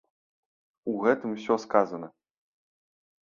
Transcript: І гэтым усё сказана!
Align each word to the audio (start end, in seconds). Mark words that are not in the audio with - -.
І 0.91 0.95
гэтым 1.03 1.29
усё 1.37 1.53
сказана! 1.65 2.07